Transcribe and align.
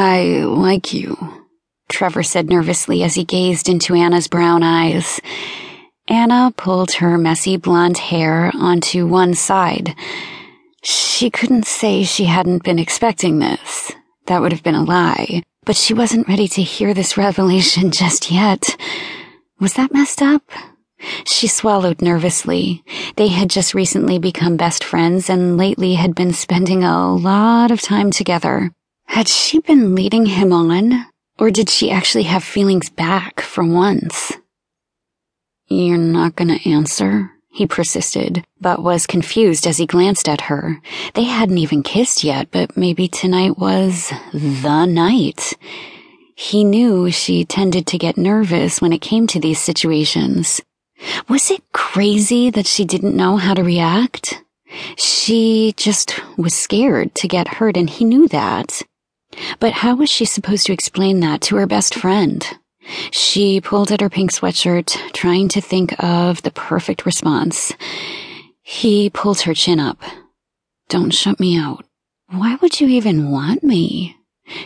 I 0.00 0.44
like 0.44 0.94
you, 0.94 1.16
Trevor 1.88 2.22
said 2.22 2.48
nervously 2.48 3.02
as 3.02 3.16
he 3.16 3.24
gazed 3.24 3.68
into 3.68 3.94
Anna's 3.94 4.28
brown 4.28 4.62
eyes. 4.62 5.20
Anna 6.06 6.52
pulled 6.56 6.92
her 6.92 7.18
messy 7.18 7.56
blonde 7.56 7.98
hair 7.98 8.52
onto 8.54 9.08
one 9.08 9.34
side. 9.34 9.96
She 10.84 11.30
couldn't 11.30 11.66
say 11.66 12.04
she 12.04 12.26
hadn't 12.26 12.62
been 12.62 12.78
expecting 12.78 13.40
this. 13.40 13.90
That 14.26 14.40
would 14.40 14.52
have 14.52 14.62
been 14.62 14.76
a 14.76 14.84
lie. 14.84 15.42
But 15.64 15.74
she 15.74 15.94
wasn't 15.94 16.28
ready 16.28 16.46
to 16.46 16.62
hear 16.62 16.94
this 16.94 17.16
revelation 17.16 17.90
just 18.02 18.30
yet. 18.30 18.76
Was 19.58 19.74
that 19.74 19.92
messed 19.92 20.22
up? 20.22 20.44
She 21.26 21.48
swallowed 21.48 22.02
nervously. 22.02 22.84
They 23.16 23.26
had 23.26 23.50
just 23.50 23.74
recently 23.74 24.20
become 24.20 24.56
best 24.56 24.84
friends 24.84 25.28
and 25.28 25.56
lately 25.56 25.94
had 25.94 26.14
been 26.14 26.34
spending 26.34 26.84
a 26.84 27.12
lot 27.12 27.72
of 27.72 27.82
time 27.82 28.12
together. 28.12 28.70
Had 29.08 29.26
she 29.26 29.58
been 29.58 29.94
leading 29.94 30.26
him 30.26 30.52
on? 30.52 31.06
Or 31.38 31.50
did 31.50 31.70
she 31.70 31.90
actually 31.90 32.24
have 32.24 32.44
feelings 32.44 32.90
back 32.90 33.40
for 33.40 33.64
once? 33.64 34.32
You're 35.66 35.96
not 35.98 36.36
gonna 36.36 36.60
answer? 36.64 37.32
He 37.50 37.66
persisted, 37.66 38.44
but 38.60 38.82
was 38.82 39.06
confused 39.06 39.66
as 39.66 39.78
he 39.78 39.86
glanced 39.86 40.28
at 40.28 40.42
her. 40.42 40.80
They 41.14 41.24
hadn't 41.24 41.58
even 41.58 41.82
kissed 41.82 42.22
yet, 42.22 42.50
but 42.50 42.76
maybe 42.76 43.08
tonight 43.08 43.58
was 43.58 44.12
the 44.32 44.84
night. 44.86 45.54
He 46.36 46.62
knew 46.62 47.10
she 47.10 47.44
tended 47.44 47.86
to 47.88 47.98
get 47.98 48.16
nervous 48.18 48.80
when 48.80 48.92
it 48.92 49.00
came 49.00 49.26
to 49.28 49.40
these 49.40 49.58
situations. 49.58 50.60
Was 51.28 51.50
it 51.50 51.62
crazy 51.72 52.50
that 52.50 52.66
she 52.66 52.84
didn't 52.84 53.16
know 53.16 53.36
how 53.38 53.54
to 53.54 53.64
react? 53.64 54.44
She 54.96 55.72
just 55.76 56.20
was 56.36 56.54
scared 56.54 57.14
to 57.16 57.26
get 57.26 57.48
hurt, 57.48 57.76
and 57.76 57.88
he 57.88 58.04
knew 58.04 58.28
that. 58.28 58.82
But 59.60 59.72
how 59.72 59.96
was 59.96 60.08
she 60.08 60.24
supposed 60.24 60.66
to 60.66 60.72
explain 60.72 61.20
that 61.20 61.40
to 61.42 61.56
her 61.56 61.66
best 61.66 61.94
friend? 61.94 62.46
She 63.10 63.60
pulled 63.60 63.92
at 63.92 64.00
her 64.00 64.08
pink 64.08 64.32
sweatshirt, 64.32 65.12
trying 65.12 65.48
to 65.48 65.60
think 65.60 65.94
of 66.02 66.42
the 66.42 66.50
perfect 66.50 67.04
response. 67.04 67.72
He 68.62 69.10
pulled 69.10 69.40
her 69.42 69.54
chin 69.54 69.80
up. 69.80 70.00
Don't 70.88 71.12
shut 71.12 71.40
me 71.40 71.58
out. 71.58 71.84
Why 72.30 72.56
would 72.60 72.80
you 72.80 72.88
even 72.88 73.30
want 73.30 73.62
me? 73.62 74.16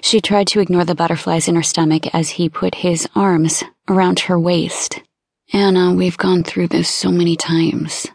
She 0.00 0.20
tried 0.20 0.46
to 0.48 0.60
ignore 0.60 0.84
the 0.84 0.94
butterflies 0.94 1.48
in 1.48 1.56
her 1.56 1.62
stomach 1.62 2.12
as 2.14 2.30
he 2.30 2.48
put 2.48 2.76
his 2.76 3.08
arms 3.16 3.64
around 3.88 4.20
her 4.20 4.38
waist. 4.38 5.00
Anna, 5.52 5.92
we've 5.92 6.16
gone 6.16 6.44
through 6.44 6.68
this 6.68 6.88
so 6.88 7.10
many 7.10 7.36
times. 7.36 8.06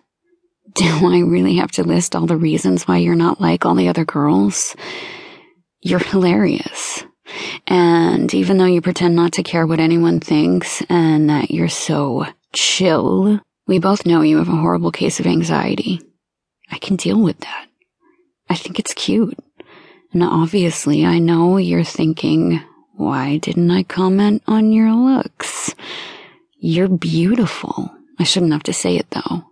Do 0.73 0.85
I 0.85 1.19
really 1.19 1.55
have 1.57 1.71
to 1.73 1.83
list 1.83 2.15
all 2.15 2.25
the 2.25 2.37
reasons 2.37 2.87
why 2.87 2.97
you're 2.97 3.15
not 3.15 3.41
like 3.41 3.65
all 3.65 3.75
the 3.75 3.89
other 3.89 4.05
girls? 4.05 4.75
You're 5.81 5.99
hilarious. 5.99 7.03
And 7.67 8.33
even 8.33 8.57
though 8.57 8.65
you 8.65 8.81
pretend 8.81 9.15
not 9.15 9.33
to 9.33 9.43
care 9.43 9.67
what 9.67 9.79
anyone 9.79 10.19
thinks 10.19 10.81
and 10.89 11.29
that 11.29 11.51
you're 11.51 11.67
so 11.69 12.25
chill, 12.53 13.39
we 13.67 13.79
both 13.79 14.05
know 14.05 14.21
you 14.21 14.37
have 14.37 14.47
a 14.47 14.55
horrible 14.55 14.91
case 14.91 15.19
of 15.19 15.27
anxiety. 15.27 16.01
I 16.71 16.77
can 16.77 16.95
deal 16.95 17.21
with 17.21 17.39
that. 17.41 17.67
I 18.49 18.55
think 18.55 18.79
it's 18.79 18.93
cute. 18.93 19.37
And 20.13 20.23
obviously, 20.23 21.05
I 21.05 21.19
know 21.19 21.57
you're 21.57 21.83
thinking, 21.83 22.61
why 22.95 23.37
didn't 23.37 23.69
I 23.69 23.83
comment 23.83 24.41
on 24.47 24.71
your 24.71 24.91
looks? 24.93 25.75
You're 26.59 26.87
beautiful. 26.87 27.91
I 28.17 28.23
shouldn't 28.23 28.53
have 28.53 28.63
to 28.63 28.73
say 28.73 28.95
it 28.95 29.09
though. 29.11 29.43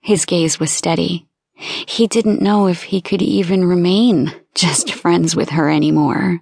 His 0.00 0.26
gaze 0.26 0.60
was 0.60 0.70
steady. 0.70 1.26
He 1.54 2.06
didn't 2.06 2.42
know 2.42 2.66
if 2.66 2.84
he 2.84 3.00
could 3.00 3.22
even 3.22 3.64
remain 3.64 4.32
just 4.54 4.92
friends 4.92 5.36
with 5.36 5.50
her 5.50 5.70
anymore. 5.70 6.40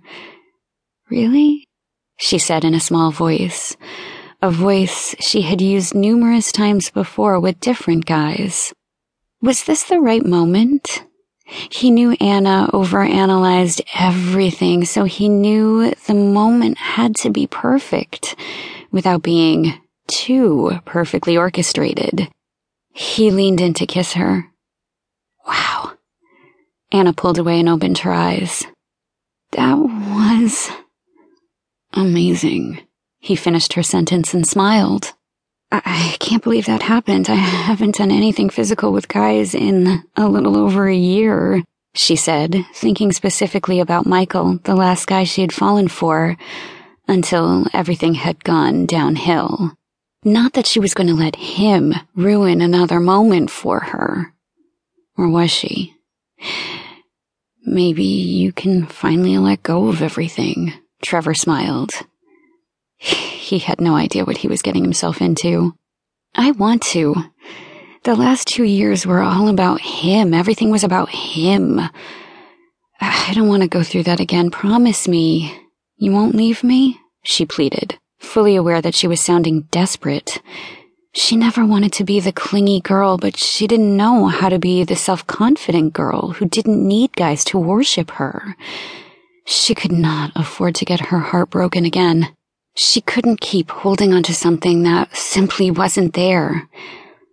Really? 1.11 1.67
She 2.19 2.39
said 2.39 2.65
in 2.65 2.75
a 2.75 2.81
small 2.81 3.11
voice, 3.11 3.77
a 4.41 4.51
voice 4.51 5.15
she 5.21 5.43
had 5.43 5.61
used 5.61 5.95
numerous 5.95 6.53
times 6.53 6.91
before 6.91 7.39
with 7.39 7.61
different 7.61 8.07
guys. 8.07 8.73
Was 9.41 9.65
this 9.65 9.85
the 9.85 10.01
right 10.01 10.25
moment? 10.25 11.05
He 11.45 11.91
knew 11.91 12.17
Anna 12.21 12.71
overanalyzed 12.73 13.83
everything, 13.99 14.85
so 14.85 15.05
he 15.05 15.29
knew 15.29 15.93
the 16.07 16.15
moment 16.15 16.79
had 16.79 17.15
to 17.17 17.31
be 17.31 17.47
perfect 17.47 18.37
without 18.91 19.23
being 19.23 19.75
too 20.07 20.79
perfectly 20.85 21.37
orchestrated. 21.37 22.29
He 22.93 23.31
leaned 23.31 23.61
in 23.61 23.75
to 23.75 23.87
kiss 23.87 24.15
her. 24.15 24.52
Anna 26.93 27.13
pulled 27.13 27.39
away 27.39 27.59
and 27.59 27.69
opened 27.69 27.99
her 27.99 28.13
eyes. 28.13 28.65
That 29.53 29.75
was 29.79 30.71
amazing. 31.95 32.83
He 33.19 33.35
finished 33.35 33.73
her 33.75 33.83
sentence 33.83 34.35
and 34.35 34.47
smiled. 34.47 35.13
I 35.71 36.17
can't 36.21 36.43
believe 36.43 36.67
that 36.67 36.83
happened. 36.83 37.31
I 37.31 37.35
haven't 37.35 37.97
done 37.97 38.11
anything 38.11 38.51
physical 38.51 38.93
with 38.93 39.09
guys 39.09 39.55
in 39.55 40.03
a 40.17 40.29
little 40.29 40.57
over 40.57 40.87
a 40.87 40.95
year, 40.95 41.63
she 41.95 42.15
said, 42.15 42.67
thinking 42.75 43.11
specifically 43.13 43.81
about 43.81 44.05
Michael, 44.05 44.59
the 44.65 44.75
last 44.75 45.07
guy 45.07 45.25
she 45.25 45.41
had 45.41 45.53
fallen 45.53 45.89
for, 45.89 46.37
until 47.09 47.67
everything 47.73 48.15
had 48.15 48.45
gone 48.45 48.85
downhill. 48.85 49.73
Not 50.25 50.53
that 50.53 50.67
she 50.67 50.79
was 50.79 50.93
going 50.95 51.09
to 51.09 51.15
let 51.15 51.37
him 51.37 51.95
ruin 52.15 52.61
another 52.61 53.01
moment 53.01 53.51
for 53.51 53.81
her. 53.81 54.35
Or 55.17 55.29
was 55.29 55.51
she? 55.51 55.95
Maybe 57.73 58.05
you 58.05 58.53
can 58.53 58.85
finally 58.85 59.39
let 59.39 59.63
go 59.63 59.89
of 59.89 60.03
everything, 60.03 60.75
Trevor 61.01 61.33
smiled. 61.33 61.93
He 62.99 63.61
had 63.61 63.81
no 63.81 63.97
idea 63.97 64.27
what 64.27 64.37
he 64.37 64.47
was 64.47 64.61
getting 64.61 64.85
himself 64.85 65.23
into. 65.23 65.75
I 66.35 66.51
want 66.51 66.83
to. 66.93 67.15
The 68.05 68.15
last 68.15 68.47
two 68.47 68.65
years 68.65 69.07
were 69.07 69.23
all 69.23 69.49
about 69.49 69.81
him. 69.81 70.35
Everything 70.35 70.71
was 70.71 70.85
about 70.85 71.09
him. 71.09 71.81
I 73.01 73.33
don't 73.35 73.49
want 73.49 73.63
to 73.63 73.69
go 73.69 73.83
through 73.83 74.03
that 74.03 74.21
again. 74.21 74.51
Promise 74.51 75.09
me. 75.09 75.59
You 75.97 76.13
won't 76.13 76.35
leave 76.35 76.63
me? 76.63 77.01
She 77.25 77.47
pleaded, 77.47 77.99
fully 78.19 78.55
aware 78.55 78.83
that 78.83 78.95
she 78.95 79.09
was 79.09 79.23
sounding 79.23 79.63
desperate. 79.71 80.43
She 81.15 81.37
never 81.37 81.67
wanted 81.67 81.93
to 81.95 82.05
be 82.05 82.21
the 82.21 82.33
clingy 82.33 82.81
girl, 82.81 83.19
but 83.19 83.37
she 83.37 83.67
didn't 83.67 83.97
know 83.97 84.29
how 84.29 84.49
to 84.49 84.59
be 84.59 84.83
the 84.83 84.97
self-confident 84.97 85.93
girl 85.93 86.31
who 86.31 86.47
didn't 86.47 86.87
need 86.87 87.15
guys 87.15 87.45
to 87.47 87.59
worship 87.59 88.13
her. 88.13 88.57
She 89.45 89.75
could 89.75 89.93
not 89.93 90.33
afford 90.35 90.75
to 90.77 90.87
get 90.87 91.09
her 91.09 91.19
heart 91.19 91.51
broken 91.51 91.85
again. 91.85 92.35
She 92.75 93.03
couldn't 93.03 93.43
keep 93.43 93.71
holding 93.71 94.15
onto 94.15 94.33
something 94.33 94.85
that 94.85 95.15
simply 95.15 95.71
wasn't 95.71 96.15
there. 96.15 96.69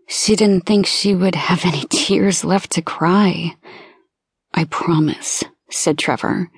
She 0.08 0.36
didn't 0.36 0.66
think 0.66 0.86
she 0.86 1.16
would 1.16 1.36
have 1.36 1.64
any 1.64 1.84
tears 1.90 2.44
left 2.44 2.72
to 2.72 2.82
cry. 2.82 3.56
I 4.54 4.66
promise, 4.66 5.44
said 5.70 5.98
Trevor. 5.98 6.50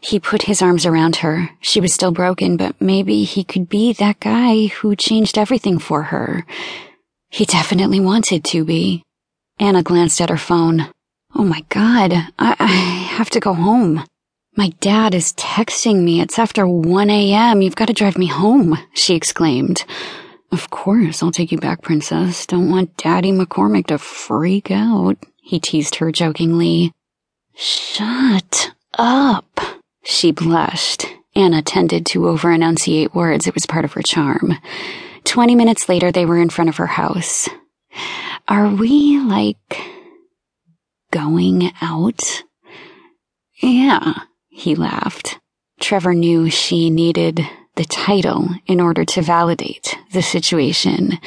He 0.00 0.18
put 0.18 0.42
his 0.42 0.62
arms 0.62 0.86
around 0.86 1.16
her. 1.16 1.50
She 1.60 1.80
was 1.80 1.92
still 1.92 2.12
broken, 2.12 2.56
but 2.56 2.80
maybe 2.80 3.24
he 3.24 3.44
could 3.44 3.68
be 3.68 3.92
that 3.94 4.20
guy 4.20 4.66
who 4.66 4.96
changed 4.96 5.38
everything 5.38 5.78
for 5.78 6.04
her. 6.04 6.44
He 7.30 7.44
definitely 7.44 8.00
wanted 8.00 8.44
to 8.44 8.64
be. 8.64 9.02
Anna 9.58 9.82
glanced 9.82 10.20
at 10.20 10.30
her 10.30 10.36
phone. 10.36 10.88
Oh 11.34 11.44
my 11.44 11.64
god, 11.68 12.12
I, 12.38 12.56
I 12.58 12.66
have 12.66 13.30
to 13.30 13.40
go 13.40 13.54
home. 13.54 14.04
My 14.56 14.70
dad 14.80 15.14
is 15.14 15.34
texting 15.34 16.02
me. 16.02 16.20
It's 16.20 16.38
after 16.38 16.66
1 16.66 17.10
a.m. 17.10 17.62
You've 17.62 17.76
got 17.76 17.86
to 17.86 17.92
drive 17.92 18.18
me 18.18 18.26
home, 18.26 18.78
she 18.92 19.14
exclaimed. 19.14 19.84
Of 20.50 20.70
course, 20.70 21.22
I'll 21.22 21.30
take 21.30 21.52
you 21.52 21.58
back, 21.58 21.82
Princess. 21.82 22.46
Don't 22.46 22.70
want 22.70 22.96
Daddy 22.96 23.30
McCormick 23.30 23.86
to 23.88 23.98
freak 23.98 24.70
out, 24.70 25.18
he 25.42 25.60
teased 25.60 25.96
her 25.96 26.10
jokingly. 26.10 26.92
Shut 27.60 28.70
up, 28.96 29.60
she 30.04 30.30
blushed. 30.30 31.06
Anna 31.34 31.60
tended 31.60 32.06
to 32.06 32.28
over 32.28 32.52
enunciate 32.52 33.16
words. 33.16 33.48
It 33.48 33.54
was 33.54 33.66
part 33.66 33.84
of 33.84 33.94
her 33.94 34.02
charm. 34.02 34.54
Twenty 35.24 35.56
minutes 35.56 35.88
later, 35.88 36.12
they 36.12 36.24
were 36.24 36.38
in 36.38 36.50
front 36.50 36.70
of 36.70 36.76
her 36.76 36.86
house. 36.86 37.48
Are 38.46 38.68
we, 38.68 39.18
like, 39.18 39.80
going 41.10 41.72
out? 41.82 42.44
Yeah, 43.60 44.14
he 44.48 44.76
laughed. 44.76 45.40
Trevor 45.80 46.14
knew 46.14 46.50
she 46.50 46.90
needed 46.90 47.40
the 47.74 47.84
title 47.84 48.50
in 48.66 48.80
order 48.80 49.04
to 49.04 49.20
validate 49.20 49.98
the 50.12 50.22
situation. 50.22 51.18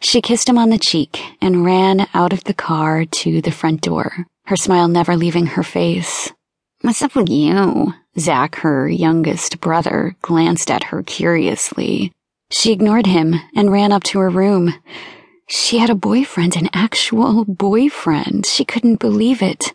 She 0.00 0.20
kissed 0.20 0.48
him 0.48 0.58
on 0.58 0.70
the 0.70 0.78
cheek 0.78 1.20
and 1.40 1.64
ran 1.64 2.06
out 2.14 2.32
of 2.32 2.44
the 2.44 2.54
car 2.54 3.04
to 3.04 3.40
the 3.40 3.50
front 3.50 3.82
door, 3.82 4.26
her 4.46 4.56
smile 4.56 4.88
never 4.88 5.16
leaving 5.16 5.46
her 5.46 5.62
face. 5.62 6.32
What's 6.82 7.02
up 7.02 7.14
with 7.16 7.28
you? 7.28 7.94
Zach, 8.18 8.56
her 8.56 8.88
youngest 8.88 9.60
brother, 9.60 10.16
glanced 10.22 10.70
at 10.70 10.84
her 10.84 11.02
curiously. 11.02 12.12
She 12.50 12.72
ignored 12.72 13.06
him 13.06 13.34
and 13.54 13.72
ran 13.72 13.92
up 13.92 14.04
to 14.04 14.18
her 14.20 14.30
room. 14.30 14.74
She 15.48 15.78
had 15.78 15.90
a 15.90 15.94
boyfriend, 15.94 16.56
an 16.56 16.68
actual 16.72 17.44
boyfriend. 17.44 18.46
She 18.46 18.64
couldn't 18.64 19.00
believe 19.00 19.42
it. 19.42 19.74